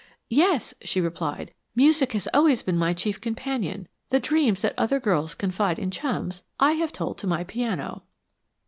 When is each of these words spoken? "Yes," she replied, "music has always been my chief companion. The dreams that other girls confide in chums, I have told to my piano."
"Yes," 0.31 0.73
she 0.81 0.99
replied, 0.99 1.53
"music 1.75 2.13
has 2.13 2.27
always 2.33 2.63
been 2.63 2.75
my 2.75 2.91
chief 2.91 3.21
companion. 3.21 3.87
The 4.09 4.19
dreams 4.19 4.61
that 4.63 4.73
other 4.75 4.99
girls 4.99 5.35
confide 5.35 5.77
in 5.77 5.91
chums, 5.91 6.41
I 6.59 6.71
have 6.71 6.91
told 6.91 7.19
to 7.19 7.27
my 7.27 7.43
piano." 7.43 8.01